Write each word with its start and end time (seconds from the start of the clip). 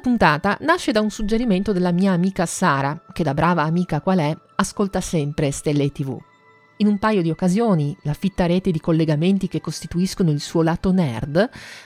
Puntata 0.00 0.56
nasce 0.60 0.90
da 0.90 1.00
un 1.00 1.10
suggerimento 1.10 1.72
della 1.72 1.92
mia 1.92 2.12
amica 2.12 2.46
Sara, 2.46 3.00
che 3.12 3.22
da 3.22 3.34
brava 3.34 3.62
amica 3.62 4.00
qual 4.00 4.18
è, 4.18 4.36
ascolta 4.56 5.00
sempre 5.00 5.50
Stelle 5.50 5.92
TV. 5.92 6.18
In 6.78 6.86
un 6.86 6.98
paio 6.98 7.20
di 7.20 7.30
occasioni, 7.30 7.94
la 8.02 8.14
fitta 8.14 8.46
rete 8.46 8.70
di 8.70 8.80
collegamenti 8.80 9.48
che 9.48 9.60
costituiscono 9.60 10.30
il 10.30 10.40
suo 10.40 10.62
lato 10.62 10.92
nerd 10.92 11.36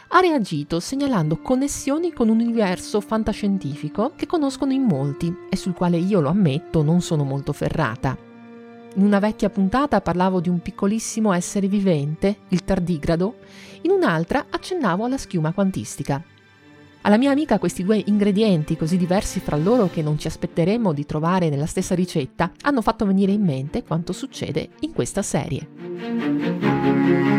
ha 0.09 0.21
reagito 0.21 0.79
segnalando 0.79 1.39
connessioni 1.39 2.13
con 2.13 2.29
un 2.29 2.39
universo 2.39 3.01
fantascientifico 3.01 4.13
che 4.15 4.27
conoscono 4.27 4.73
in 4.73 4.83
molti 4.83 5.35
e 5.51 5.57
sul 5.57 5.75
quale 5.75 5.97
io 5.97 6.21
lo 6.21 6.29
ammetto 6.29 6.85
non 6.85 7.01
sono 7.01 7.25
molto 7.25 7.53
ferrata. 7.53 8.17
In 8.95 9.03
una 9.03 9.19
vecchia 9.19 9.51
puntata 9.51 10.01
parlavo 10.01 10.39
di 10.39 10.49
un 10.49 10.61
piccolissimo 10.61 11.33
essere 11.33 11.67
vivente, 11.67 12.43
il 12.51 12.63
tardigrado, 12.63 13.39
in 13.83 13.91
un'altra 13.91 14.47
accennavo 14.49 15.05
alla 15.05 15.19
schiuma 15.19 15.53
quantistica. 15.53 16.23
Alla 17.07 17.19
mia 17.19 17.33
amica 17.33 17.59
questi 17.59 17.85
due 17.85 18.03
ingredienti 18.07 18.79
così 18.79 18.97
diversi 18.97 19.39
fra 19.39 19.59
loro 19.59 19.91
che 19.91 20.01
non 20.01 20.19
ci 20.19 20.27
aspetteremmo 20.27 20.95
di 20.95 21.05
trovare 21.05 21.51
nella 21.51 21.67
stessa 21.67 21.95
ricetta 21.95 22.51
hanno 22.63 22.81
fatto 22.81 23.05
venire 23.05 23.31
in 23.31 23.43
mente 23.43 23.83
quanto 23.83 24.15
succede 24.15 24.71
in 24.81 24.95
questa 24.95 25.21
serie. 25.21 27.34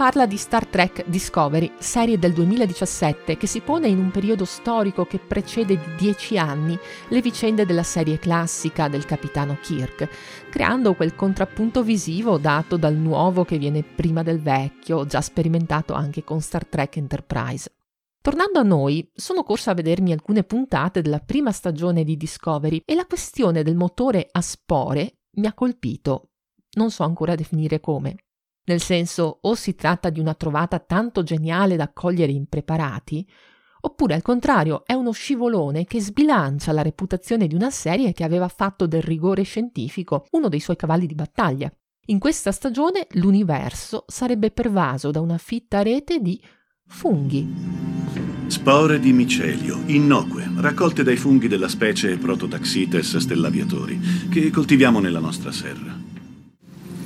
Parla 0.00 0.24
di 0.24 0.38
Star 0.38 0.64
Trek 0.64 1.06
Discovery, 1.08 1.72
serie 1.78 2.18
del 2.18 2.32
2017 2.32 3.36
che 3.36 3.46
si 3.46 3.60
pone 3.60 3.86
in 3.86 3.98
un 3.98 4.10
periodo 4.10 4.46
storico 4.46 5.04
che 5.04 5.18
precede 5.18 5.76
di 5.76 5.94
dieci 5.98 6.38
anni 6.38 6.78
le 7.10 7.20
vicende 7.20 7.66
della 7.66 7.82
serie 7.82 8.18
classica 8.18 8.88
del 8.88 9.04
capitano 9.04 9.58
Kirk, 9.60 10.08
creando 10.48 10.94
quel 10.94 11.14
contrappunto 11.14 11.82
visivo 11.82 12.38
dato 12.38 12.78
dal 12.78 12.94
nuovo 12.94 13.44
che 13.44 13.58
viene 13.58 13.82
prima 13.82 14.22
del 14.22 14.40
vecchio, 14.40 15.04
già 15.04 15.20
sperimentato 15.20 15.92
anche 15.92 16.24
con 16.24 16.40
Star 16.40 16.64
Trek 16.64 16.96
Enterprise. 16.96 17.70
Tornando 18.22 18.58
a 18.58 18.62
noi, 18.62 19.06
sono 19.14 19.42
corsa 19.42 19.72
a 19.72 19.74
vedermi 19.74 20.12
alcune 20.12 20.44
puntate 20.44 21.02
della 21.02 21.20
prima 21.20 21.52
stagione 21.52 22.04
di 22.04 22.16
Discovery 22.16 22.80
e 22.86 22.94
la 22.94 23.04
questione 23.04 23.62
del 23.62 23.76
motore 23.76 24.28
a 24.32 24.40
spore 24.40 25.18
mi 25.32 25.46
ha 25.46 25.52
colpito. 25.52 26.30
Non 26.76 26.90
so 26.90 27.02
ancora 27.02 27.34
definire 27.34 27.80
come. 27.80 28.16
Nel 28.70 28.80
senso, 28.80 29.38
o 29.40 29.56
si 29.56 29.74
tratta 29.74 30.10
di 30.10 30.20
una 30.20 30.34
trovata 30.34 30.78
tanto 30.78 31.24
geniale 31.24 31.74
da 31.74 31.90
cogliere 31.92 32.30
impreparati, 32.30 33.26
oppure 33.80 34.14
al 34.14 34.22
contrario 34.22 34.84
è 34.86 34.92
uno 34.92 35.10
scivolone 35.10 35.86
che 35.86 36.00
sbilancia 36.00 36.70
la 36.70 36.82
reputazione 36.82 37.48
di 37.48 37.56
una 37.56 37.70
serie 37.70 38.12
che 38.12 38.22
aveva 38.22 38.46
fatto 38.46 38.86
del 38.86 39.02
rigore 39.02 39.42
scientifico 39.42 40.24
uno 40.30 40.48
dei 40.48 40.60
suoi 40.60 40.76
cavalli 40.76 41.06
di 41.06 41.16
battaglia. 41.16 41.68
In 42.06 42.20
questa 42.20 42.52
stagione 42.52 43.08
l'universo 43.14 44.04
sarebbe 44.06 44.52
pervaso 44.52 45.10
da 45.10 45.20
una 45.20 45.38
fitta 45.38 45.82
rete 45.82 46.20
di 46.20 46.40
funghi. 46.86 47.52
Spore 48.46 49.00
di 49.00 49.12
micelio, 49.12 49.80
innocue, 49.86 50.48
raccolte 50.58 51.02
dai 51.02 51.16
funghi 51.16 51.48
della 51.48 51.66
specie 51.66 52.16
Prototaxites 52.18 53.16
stellaviatori, 53.16 54.28
che 54.30 54.50
coltiviamo 54.50 55.00
nella 55.00 55.18
nostra 55.18 55.50
serra. 55.50 55.99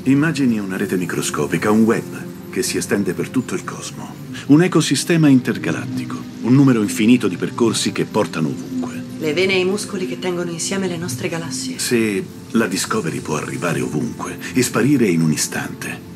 Immagini 0.07 0.59
una 0.59 0.77
rete 0.77 0.99
microscopica, 0.99 1.71
un 1.71 1.85
web 1.85 2.51
che 2.51 2.63
si 2.63 2.77
estende 2.77 3.15
per 3.15 3.31
tutto 3.31 3.55
il 3.55 3.65
cosmo, 3.65 4.15
un 4.49 4.63
ecosistema 4.63 5.29
intergalattico, 5.29 6.19
un 6.43 6.53
numero 6.53 6.83
infinito 6.83 7.27
di 7.27 7.39
percorsi 7.39 7.91
che 7.91 8.05
portano 8.05 8.49
ovunque. 8.49 9.03
Le 9.17 9.33
vene 9.33 9.55
e 9.55 9.61
i 9.61 9.65
muscoli 9.65 10.07
che 10.07 10.19
tengono 10.19 10.51
insieme 10.51 10.89
le 10.89 10.99
nostre 10.99 11.29
galassie. 11.29 11.79
Se 11.79 12.23
la 12.51 12.67
Discovery 12.67 13.21
può 13.21 13.37
arrivare 13.37 13.81
ovunque 13.81 14.37
e 14.53 14.61
sparire 14.61 15.09
in 15.09 15.23
un 15.23 15.33
istante. 15.33 16.13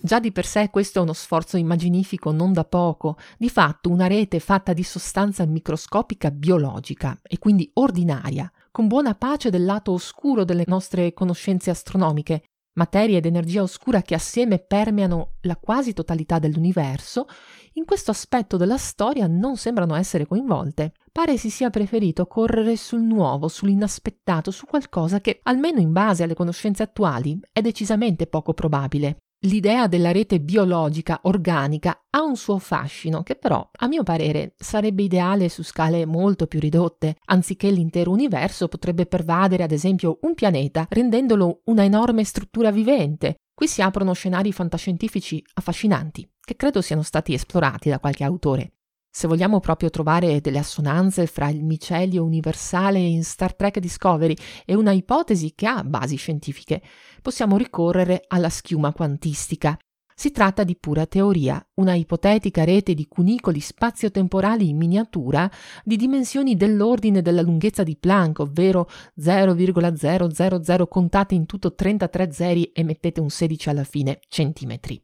Già 0.00 0.18
di 0.18 0.32
per 0.32 0.44
sé 0.44 0.70
questo 0.70 0.98
è 0.98 1.02
uno 1.02 1.12
sforzo 1.12 1.56
immaginifico 1.56 2.32
non 2.32 2.52
da 2.52 2.64
poco, 2.64 3.16
di 3.38 3.48
fatto 3.48 3.90
una 3.90 4.08
rete 4.08 4.40
fatta 4.40 4.72
di 4.72 4.82
sostanza 4.82 5.46
microscopica 5.46 6.32
biologica 6.32 7.16
e 7.22 7.38
quindi 7.38 7.70
ordinaria, 7.74 8.50
con 8.74 8.88
buona 8.88 9.14
pace 9.14 9.50
del 9.50 9.64
lato 9.64 9.92
oscuro 9.92 10.42
delle 10.42 10.64
nostre 10.66 11.12
conoscenze 11.12 11.70
astronomiche, 11.70 12.42
materia 12.72 13.18
ed 13.18 13.24
energia 13.24 13.62
oscura 13.62 14.02
che 14.02 14.16
assieme 14.16 14.58
permeano 14.58 15.34
la 15.42 15.54
quasi 15.54 15.92
totalità 15.92 16.40
dell'universo, 16.40 17.26
in 17.74 17.84
questo 17.84 18.10
aspetto 18.10 18.56
della 18.56 18.76
storia 18.76 19.28
non 19.28 19.56
sembrano 19.56 19.94
essere 19.94 20.26
coinvolte. 20.26 20.94
Pare 21.12 21.36
si 21.36 21.50
sia 21.50 21.70
preferito 21.70 22.26
correre 22.26 22.74
sul 22.74 23.02
nuovo, 23.02 23.46
sull'inaspettato, 23.46 24.50
su 24.50 24.66
qualcosa 24.66 25.20
che, 25.20 25.38
almeno 25.44 25.78
in 25.78 25.92
base 25.92 26.24
alle 26.24 26.34
conoscenze 26.34 26.82
attuali, 26.82 27.38
è 27.52 27.60
decisamente 27.60 28.26
poco 28.26 28.54
probabile. 28.54 29.18
L'idea 29.44 29.88
della 29.88 30.10
rete 30.10 30.40
biologica 30.40 31.20
organica 31.24 32.04
ha 32.08 32.22
un 32.22 32.34
suo 32.34 32.58
fascino 32.58 33.22
che 33.22 33.34
però, 33.34 33.68
a 33.78 33.86
mio 33.86 34.02
parere, 34.02 34.54
sarebbe 34.56 35.02
ideale 35.02 35.50
su 35.50 35.62
scale 35.62 36.06
molto 36.06 36.46
più 36.46 36.58
ridotte, 36.58 37.16
anziché 37.26 37.70
l'intero 37.70 38.10
universo 38.10 38.68
potrebbe 38.68 39.04
pervadere 39.04 39.62
ad 39.62 39.72
esempio 39.72 40.18
un 40.22 40.32
pianeta, 40.32 40.86
rendendolo 40.88 41.60
una 41.64 41.84
enorme 41.84 42.24
struttura 42.24 42.70
vivente. 42.70 43.34
Qui 43.52 43.68
si 43.68 43.82
aprono 43.82 44.14
scenari 44.14 44.50
fantascientifici 44.50 45.44
affascinanti, 45.54 46.26
che 46.40 46.56
credo 46.56 46.80
siano 46.80 47.02
stati 47.02 47.34
esplorati 47.34 47.90
da 47.90 47.98
qualche 47.98 48.24
autore. 48.24 48.73
Se 49.16 49.28
vogliamo 49.28 49.60
proprio 49.60 49.90
trovare 49.90 50.40
delle 50.40 50.58
assonanze 50.58 51.28
fra 51.28 51.48
il 51.48 51.62
micelio 51.62 52.24
universale 52.24 52.98
in 52.98 53.22
Star 53.22 53.54
Trek 53.54 53.78
Discovery 53.78 54.34
e 54.64 54.74
una 54.74 54.90
ipotesi 54.90 55.52
che 55.54 55.68
ha 55.68 55.84
basi 55.84 56.16
scientifiche, 56.16 56.82
possiamo 57.22 57.56
ricorrere 57.56 58.24
alla 58.26 58.48
schiuma 58.48 58.92
quantistica. 58.92 59.78
Si 60.16 60.32
tratta 60.32 60.64
di 60.64 60.74
pura 60.74 61.06
teoria, 61.06 61.64
una 61.74 61.94
ipotetica 61.94 62.64
rete 62.64 62.92
di 62.92 63.06
cunicoli 63.06 63.60
spazio-temporali 63.60 64.68
in 64.68 64.78
miniatura 64.78 65.48
di 65.84 65.94
dimensioni 65.94 66.56
dell'ordine 66.56 67.22
della 67.22 67.42
lunghezza 67.42 67.84
di 67.84 67.96
Planck, 67.96 68.40
ovvero 68.40 68.90
0,000 69.14 70.88
contate 70.88 71.36
in 71.36 71.46
tutto 71.46 71.72
33 71.72 72.32
zeri 72.32 72.64
e 72.72 72.82
mettete 72.82 73.20
un 73.20 73.30
16 73.30 73.68
alla 73.68 73.84
fine, 73.84 74.18
centimetri. 74.26 75.00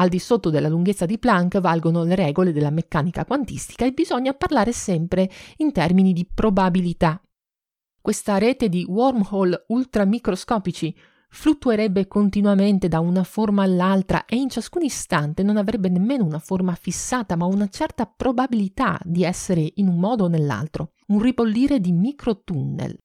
Al 0.00 0.08
di 0.08 0.20
sotto 0.20 0.50
della 0.50 0.68
lunghezza 0.68 1.06
di 1.06 1.18
Planck 1.18 1.58
valgono 1.58 2.04
le 2.04 2.14
regole 2.14 2.52
della 2.52 2.70
meccanica 2.70 3.24
quantistica 3.24 3.84
e 3.84 3.90
bisogna 3.90 4.32
parlare 4.32 4.72
sempre 4.72 5.28
in 5.56 5.72
termini 5.72 6.12
di 6.12 6.24
probabilità. 6.32 7.20
Questa 8.00 8.38
rete 8.38 8.68
di 8.68 8.84
wormhole 8.84 9.64
ultramicroscopici 9.68 10.96
fluttuerebbe 11.30 12.06
continuamente 12.06 12.86
da 12.86 13.00
una 13.00 13.24
forma 13.24 13.64
all'altra 13.64 14.24
e 14.24 14.36
in 14.36 14.48
ciascun 14.48 14.84
istante 14.84 15.42
non 15.42 15.56
avrebbe 15.56 15.88
nemmeno 15.88 16.24
una 16.24 16.38
forma 16.38 16.76
fissata, 16.76 17.34
ma 17.34 17.46
una 17.46 17.68
certa 17.68 18.06
probabilità 18.06 19.00
di 19.02 19.24
essere 19.24 19.68
in 19.74 19.88
un 19.88 19.98
modo 19.98 20.24
o 20.24 20.28
nell'altro, 20.28 20.92
un 21.08 21.20
ribollire 21.20 21.80
di 21.80 21.90
microtunnel. 21.90 22.96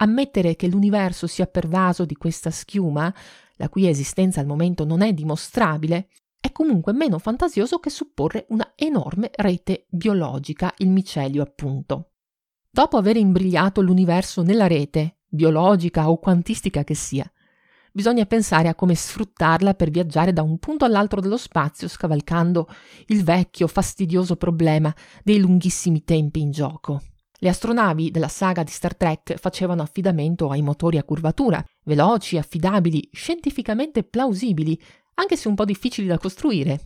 Ammettere 0.00 0.54
che 0.54 0.68
l'universo 0.68 1.26
sia 1.26 1.46
pervaso 1.46 2.04
di 2.04 2.14
questa 2.14 2.50
schiuma, 2.50 3.12
la 3.54 3.70
cui 3.70 3.88
esistenza 3.88 4.40
al 4.40 4.46
momento 4.46 4.84
non 4.84 5.00
è 5.00 5.14
dimostrabile, 5.14 6.08
è 6.46 6.52
comunque 6.52 6.92
meno 6.92 7.18
fantasioso 7.18 7.78
che 7.78 7.90
supporre 7.90 8.46
una 8.50 8.72
enorme 8.76 9.30
rete 9.34 9.86
biologica, 9.88 10.72
il 10.78 10.90
micelio 10.90 11.42
appunto. 11.42 12.12
Dopo 12.70 12.96
aver 12.96 13.16
imbrigliato 13.16 13.80
l'universo 13.80 14.42
nella 14.42 14.66
rete, 14.66 15.18
biologica 15.28 16.08
o 16.08 16.18
quantistica 16.18 16.84
che 16.84 16.94
sia, 16.94 17.28
bisogna 17.92 18.26
pensare 18.26 18.68
a 18.68 18.74
come 18.74 18.94
sfruttarla 18.94 19.74
per 19.74 19.90
viaggiare 19.90 20.32
da 20.32 20.42
un 20.42 20.58
punto 20.58 20.84
all'altro 20.84 21.20
dello 21.20 21.36
spazio 21.36 21.88
scavalcando 21.88 22.68
il 23.06 23.24
vecchio 23.24 23.66
fastidioso 23.66 24.36
problema 24.36 24.94
dei 25.24 25.38
lunghissimi 25.38 26.04
tempi 26.04 26.40
in 26.40 26.50
gioco. 26.52 27.02
Le 27.38 27.48
astronavi 27.48 28.10
della 28.10 28.28
saga 28.28 28.62
di 28.62 28.70
Star 28.70 28.96
Trek 28.96 29.36
facevano 29.36 29.82
affidamento 29.82 30.48
ai 30.50 30.62
motori 30.62 30.96
a 30.96 31.04
curvatura, 31.04 31.62
veloci, 31.84 32.38
affidabili, 32.38 33.08
scientificamente 33.12 34.04
plausibili, 34.04 34.80
anche 35.16 35.36
se 35.36 35.48
un 35.48 35.54
po' 35.54 35.64
difficili 35.64 36.06
da 36.06 36.18
costruire. 36.18 36.80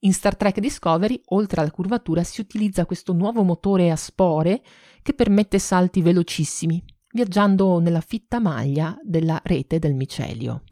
In 0.00 0.12
Star 0.12 0.36
Trek 0.36 0.58
Discovery, 0.58 1.20
oltre 1.26 1.60
alla 1.60 1.70
curvatura, 1.70 2.24
si 2.24 2.40
utilizza 2.40 2.86
questo 2.86 3.12
nuovo 3.12 3.44
motore 3.44 3.90
a 3.90 3.96
spore 3.96 4.62
che 5.00 5.12
permette 5.12 5.58
salti 5.58 6.02
velocissimi, 6.02 6.82
viaggiando 7.12 7.78
nella 7.78 8.00
fitta 8.00 8.40
maglia 8.40 8.98
della 9.02 9.40
rete 9.44 9.78
del 9.78 9.94
micelio. 9.94 10.62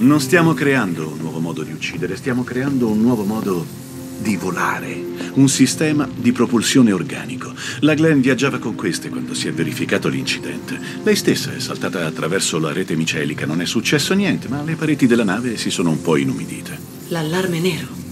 Non 0.00 0.20
stiamo 0.20 0.54
creando 0.54 1.08
un 1.08 1.18
nuovo 1.18 1.40
modo 1.40 1.62
di 1.62 1.72
uccidere, 1.72 2.16
stiamo 2.16 2.42
creando 2.42 2.88
un 2.88 3.00
nuovo 3.00 3.24
modo 3.24 3.87
di 4.18 4.36
volare, 4.36 5.02
un 5.34 5.48
sistema 5.48 6.08
di 6.12 6.32
propulsione 6.32 6.92
organico. 6.92 7.52
La 7.80 7.94
Glenn 7.94 8.20
viaggiava 8.20 8.58
con 8.58 8.74
queste 8.74 9.08
quando 9.08 9.34
si 9.34 9.48
è 9.48 9.52
verificato 9.52 10.08
l'incidente. 10.08 10.78
Lei 11.02 11.16
stessa 11.16 11.54
è 11.54 11.60
saltata 11.60 12.04
attraverso 12.04 12.58
la 12.58 12.72
rete 12.72 12.96
micelica, 12.96 13.46
non 13.46 13.60
è 13.60 13.66
successo 13.66 14.14
niente, 14.14 14.48
ma 14.48 14.62
le 14.62 14.76
pareti 14.76 15.06
della 15.06 15.24
nave 15.24 15.56
si 15.56 15.70
sono 15.70 15.90
un 15.90 16.00
po' 16.00 16.16
inumidite. 16.16 16.78
L'allarme 17.08 17.60
nero. 17.60 18.07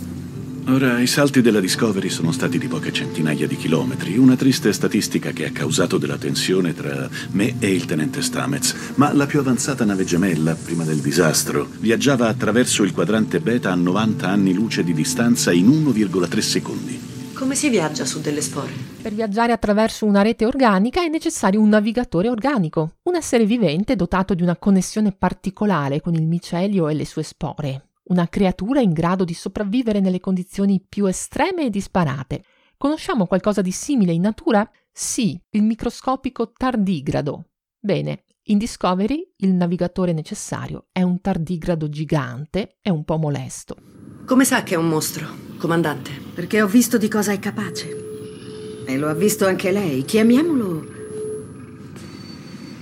Ora, 0.68 0.98
i 1.00 1.06
salti 1.06 1.42
della 1.42 1.60
Discovery 1.60 2.08
sono 2.08 2.32
stati 2.32 2.58
di 2.58 2.66
poche 2.66 2.92
centinaia 2.92 3.46
di 3.46 3.54
chilometri, 3.54 4.18
una 4.18 4.34
triste 4.34 4.72
statistica 4.72 5.30
che 5.30 5.46
ha 5.46 5.52
causato 5.52 5.96
della 5.96 6.18
tensione 6.18 6.74
tra 6.74 7.08
me 7.30 7.54
e 7.60 7.70
il 7.72 7.84
tenente 7.84 8.20
Stamets, 8.20 8.94
ma 8.96 9.12
la 9.12 9.26
più 9.26 9.38
avanzata 9.38 9.84
nave 9.84 10.04
gemella, 10.04 10.56
prima 10.56 10.82
del 10.82 10.98
disastro, 10.98 11.68
viaggiava 11.78 12.26
attraverso 12.26 12.82
il 12.82 12.92
quadrante 12.92 13.38
beta 13.38 13.70
a 13.70 13.76
90 13.76 14.28
anni 14.28 14.54
luce 14.54 14.82
di 14.82 14.92
distanza 14.92 15.52
in 15.52 15.68
1,3 15.68 16.38
secondi. 16.40 17.00
Come 17.32 17.54
si 17.54 17.68
viaggia 17.68 18.04
su 18.04 18.20
delle 18.20 18.40
spore? 18.40 18.72
Per 19.00 19.14
viaggiare 19.14 19.52
attraverso 19.52 20.04
una 20.04 20.22
rete 20.22 20.46
organica 20.46 21.00
è 21.00 21.08
necessario 21.08 21.60
un 21.60 21.68
navigatore 21.68 22.28
organico, 22.28 22.96
un 23.04 23.14
essere 23.14 23.44
vivente 23.44 23.94
dotato 23.94 24.34
di 24.34 24.42
una 24.42 24.56
connessione 24.56 25.12
particolare 25.12 26.00
con 26.00 26.14
il 26.14 26.26
micelio 26.26 26.88
e 26.88 26.94
le 26.94 27.06
sue 27.06 27.22
spore 27.22 27.82
una 28.08 28.28
creatura 28.28 28.80
in 28.80 28.92
grado 28.92 29.24
di 29.24 29.34
sopravvivere 29.34 30.00
nelle 30.00 30.20
condizioni 30.20 30.84
più 30.86 31.06
estreme 31.06 31.66
e 31.66 31.70
disparate. 31.70 32.44
Conosciamo 32.76 33.26
qualcosa 33.26 33.62
di 33.62 33.70
simile 33.70 34.12
in 34.12 34.22
natura? 34.22 34.68
Sì, 34.92 35.40
il 35.50 35.62
microscopico 35.62 36.52
tardigrado. 36.52 37.50
Bene, 37.78 38.24
in 38.48 38.58
Discovery 38.58 39.32
il 39.38 39.54
navigatore 39.54 40.12
necessario 40.12 40.86
è 40.92 41.02
un 41.02 41.20
tardigrado 41.20 41.88
gigante 41.88 42.78
e 42.80 42.90
un 42.90 43.04
po' 43.04 43.16
molesto. 43.16 43.76
Come 44.24 44.44
sa 44.44 44.62
che 44.62 44.74
è 44.74 44.78
un 44.78 44.88
mostro, 44.88 45.26
comandante? 45.58 46.10
Perché 46.34 46.62
ho 46.62 46.66
visto 46.66 46.98
di 46.98 47.08
cosa 47.08 47.32
è 47.32 47.38
capace. 47.38 48.84
E 48.86 48.96
lo 48.96 49.08
ha 49.08 49.14
visto 49.14 49.46
anche 49.46 49.72
lei. 49.72 50.04
Chiamiamolo 50.04 50.94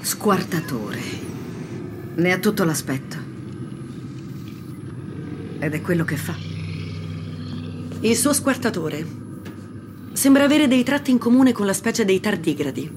squartatore. 0.01 1.01
Ne 2.17 2.33
ha 2.33 2.39
tutto 2.39 2.65
l'aspetto. 2.65 3.24
Ed 5.65 5.73
è 5.73 5.81
quello 5.81 6.05
che 6.05 6.17
fa. 6.17 6.37
Il 8.01 8.17
suo 8.17 8.35
squartatore 8.35 9.07
sembra 10.13 10.45
avere 10.45 10.69
dei 10.69 10.83
tratti 10.83 11.11
in 11.11 11.17
comune 11.17 11.53
con 11.53 11.65
la 11.65 11.73
specie 11.73 12.05
dei 12.05 12.21
tardigradi. 12.21 12.93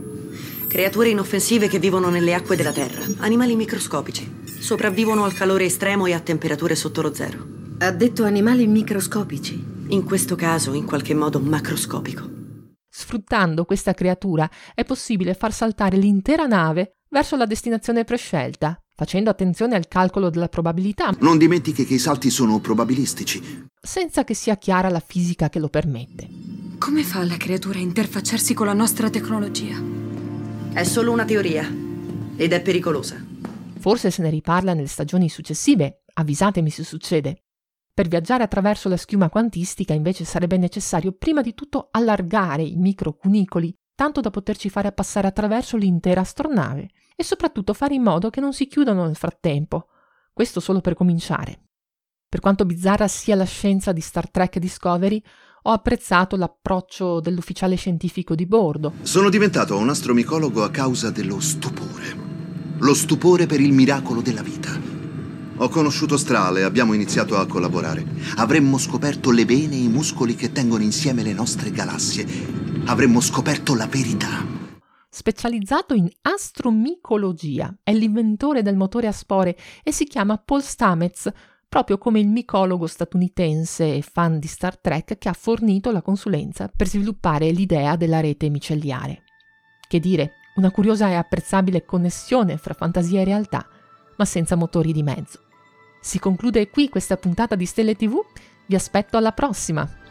Creature 0.68 1.08
inoffensive 1.08 1.70
che 1.70 1.80
vivono 1.80 2.10
nelle 2.10 2.34
acque 2.34 2.58
della 2.58 2.74
Terra, 2.74 3.06
animali 3.20 3.56
microscopici. 3.56 4.44
Sopravvivono 4.60 5.24
al 5.24 5.34
calore 5.34 5.64
estremo 5.64 6.08
e 6.08 6.14
a 6.14 6.20
temperature 6.20 6.76
sotto 6.76 7.02
lo 7.02 7.14
zero. 7.14 7.48
Ha 7.78 7.92
detto 7.92 8.26
animali 8.26 8.68
microscopici. 8.68 9.86
In 9.88 10.04
questo 10.04 10.36
caso, 10.36 10.74
in 10.74 10.84
qualche 10.84 11.14
modo 11.14 11.40
macroscopico. 11.40 12.30
Sfruttando 12.90 13.64
questa 13.64 13.94
creatura 13.94 14.50
è 14.76 14.84
possibile 14.84 15.36
far 15.36 15.54
saltare 15.54 15.96
l'intera 15.96 16.46
nave 16.46 16.98
verso 17.08 17.38
la 17.38 17.46
destinazione 17.46 18.04
prescelta, 18.04 18.78
facendo 18.98 19.30
attenzione 19.30 19.76
al 19.76 19.88
calcolo 19.88 20.32
della 20.32 20.50
probabilità. 20.50 21.16
Non 21.20 21.38
dimentichi 21.38 21.86
che 21.86 21.94
i 21.94 22.00
salti 22.00 22.32
sono 22.32 22.60
probabilistici. 22.60 23.68
Senza 23.80 24.24
che 24.24 24.34
sia 24.34 24.58
chiara 24.58 24.90
la 24.90 25.04
fisica 25.06 25.50
che 25.50 25.60
lo 25.60 25.70
permette. 25.70 26.28
Come 26.80 27.04
fa 27.04 27.24
la 27.24 27.38
creatura 27.38 27.78
a 27.78 27.84
interfacciarsi 27.84 28.56
con 28.56 28.66
la 28.66 28.74
nostra 28.74 29.12
tecnologia? 29.12 29.80
È 30.74 30.84
solo 30.84 31.12
una 31.12 31.26
teoria 31.26 31.72
ed 32.36 32.52
è 32.52 32.60
pericolosa. 32.60 33.24
Forse 33.78 34.10
se 34.10 34.24
ne 34.24 34.32
riparla 34.32 34.74
nelle 34.74 34.88
stagioni 34.88 35.30
successive, 35.30 36.02
avvisatemi 36.14 36.72
se 36.72 36.84
succede. 36.84 37.44
Per 37.94 38.08
viaggiare 38.08 38.44
attraverso 38.44 38.90
la 38.90 38.98
schiuma 38.98 39.30
quantistica 39.30 39.94
invece 39.94 40.26
sarebbe 40.26 40.58
necessario 40.58 41.12
prima 41.12 41.42
di 41.42 41.54
tutto 41.54 41.90
allargare 41.92 42.64
i 42.64 42.76
microcunicoli, 42.76 43.72
tanto 43.94 44.22
da 44.22 44.32
poterci 44.32 44.70
fare 44.70 44.92
passare 44.92 45.28
attraverso 45.28 45.78
l'intera 45.78 46.22
astronave 46.22 46.90
e 47.20 47.24
soprattutto 47.24 47.74
fare 47.74 47.96
in 47.96 48.04
modo 48.04 48.30
che 48.30 48.40
non 48.40 48.54
si 48.54 48.68
chiudano 48.68 49.04
nel 49.06 49.16
frattempo. 49.16 49.88
Questo 50.32 50.60
solo 50.60 50.82
per 50.82 50.94
cominciare. 50.94 51.64
Per 52.30 52.40
quanto 52.40 52.64
bizzarra 52.64 53.08
sia 53.08 53.36
la 53.36 53.44
scienza 53.44 53.92
di 53.92 54.02
Star 54.02 54.30
Trek 54.30 54.60
Discovery, 54.60 55.20
ho 55.64 55.72
apprezzato 55.72 56.36
l'approccio 56.36 57.20
dell'ufficiale 57.20 57.76
scientifico 57.76 58.36
di 58.36 58.46
bordo. 58.46 58.94
Sono 59.02 59.30
diventato 59.30 59.76
un 59.78 59.90
astromicologo 59.90 60.64
a 60.64 60.70
causa 60.70 61.10
dello 61.10 61.40
stupore. 61.40 62.26
Lo 62.78 62.94
stupore 62.94 63.48
per 63.48 63.62
il 63.62 63.74
miracolo 63.74 64.22
della 64.22 64.44
vita. 64.44 64.70
Ho 65.60 65.70
conosciuto 65.70 66.18
Strale 66.18 66.64
abbiamo 66.64 66.94
iniziato 66.94 67.36
a 67.36 67.48
collaborare. 67.48 68.06
Avremmo 68.36 68.78
scoperto 68.78 69.32
le 69.32 69.46
vene 69.46 69.74
e 69.74 69.80
i 69.80 69.88
muscoli 69.88 70.36
che 70.36 70.52
tengono 70.52 70.84
insieme 70.84 71.24
le 71.24 71.34
nostre 71.34 71.72
galassie. 71.72 72.28
Avremmo 72.86 73.22
scoperto 73.22 73.74
la 73.74 73.88
verità 73.88 74.67
specializzato 75.18 75.96
in 75.96 76.08
astromicologia. 76.22 77.76
È 77.82 77.92
l'inventore 77.92 78.62
del 78.62 78.76
motore 78.76 79.08
a 79.08 79.12
spore 79.12 79.58
e 79.82 79.92
si 79.92 80.06
chiama 80.06 80.38
Paul 80.38 80.62
Stamets, 80.62 81.32
proprio 81.68 81.98
come 81.98 82.20
il 82.20 82.28
micologo 82.28 82.86
statunitense 82.86 83.96
e 83.96 84.04
fan 84.04 84.38
di 84.38 84.46
Star 84.48 84.78
Trek 84.78 85.18
che 85.18 85.28
ha 85.28 85.34
fornito 85.34 85.92
la 85.92 86.04
consulenza 86.04 86.72
per 86.74 86.88
sviluppare 86.88 87.50
l'idea 87.50 87.96
della 87.96 88.20
rete 88.20 88.50
micellare. 88.50 89.24
Che 89.88 90.00
dire, 90.00 90.34
una 90.58 90.70
curiosa 90.70 91.10
e 91.10 91.16
apprezzabile 91.16 91.84
connessione 91.84 92.58
fra 92.58 92.76
fantasia 92.76 93.22
e 93.22 93.26
realtà, 93.26 93.68
ma 94.18 94.26
senza 94.26 94.56
motori 94.56 94.94
di 94.94 95.02
mezzo. 95.02 95.40
Si 96.00 96.20
conclude 96.20 96.70
qui 96.70 96.90
questa 96.90 97.18
puntata 97.18 97.56
di 97.56 97.66
Stelle 97.66 97.96
TV, 97.96 98.24
vi 98.68 98.76
aspetto 98.76 99.18
alla 99.18 99.32
prossima! 99.32 100.06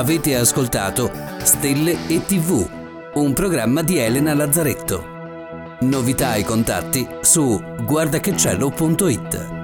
Avete 0.00 0.34
ascoltato 0.34 1.12
Stelle 1.42 2.08
e 2.08 2.24
TV, 2.24 2.66
un 3.16 3.34
programma 3.34 3.82
di 3.82 3.98
Elena 3.98 4.32
Lazzaretto. 4.32 5.04
Novità 5.80 6.36
e 6.36 6.42
contatti 6.42 7.06
su 7.20 7.62
guardachecielo.it. 7.84 9.59